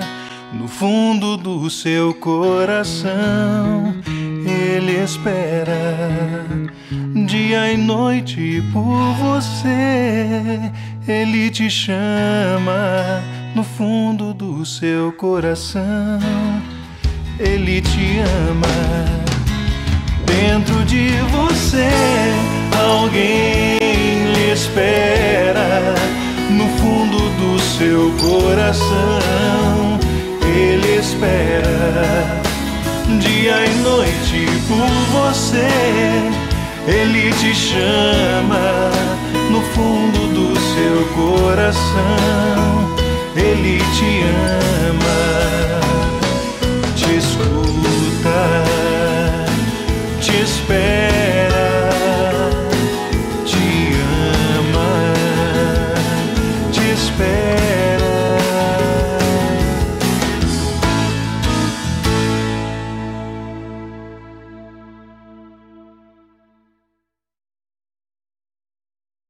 No 0.53 0.66
fundo 0.66 1.36
do 1.36 1.70
seu 1.70 2.12
coração, 2.14 3.95
ele 4.45 5.03
espera. 5.05 6.45
Dia 7.26 7.72
e 7.72 7.76
noite 7.76 8.62
por 8.72 9.12
você, 9.14 10.72
ele 11.07 11.51
te 11.51 11.70
chama. 11.70 13.22
no 13.55 13.64
fundo 13.64 14.32
do 14.32 14.64
seu 14.64 15.11
coração. 15.12 16.20
Ele 17.41 17.80
te 17.80 18.18
ama. 18.49 18.68
Dentro 20.26 20.84
de 20.84 21.11
você, 21.32 21.89
alguém 22.72 23.78
lhe 24.32 24.53
espera 24.53 26.17
seu 27.78 28.12
coração, 28.18 30.00
ele 30.42 30.98
espera 30.98 32.42
dia 33.20 33.64
e 33.66 33.74
noite 33.82 34.46
por 34.66 34.88
você. 35.12 35.68
Ele 36.88 37.32
te 37.34 37.54
chama 37.54 38.90
no 39.50 39.60
fundo 39.60 40.18
do 40.34 40.58
seu 40.58 41.04
coração, 41.14 42.96
ele 43.36 43.78
te 43.94 44.24
ama, 44.90 45.20
te 46.96 47.16
escuta, 47.16 48.64
te 50.20 50.42
espera. 50.42 51.38